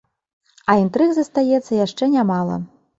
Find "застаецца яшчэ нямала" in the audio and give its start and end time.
1.19-2.63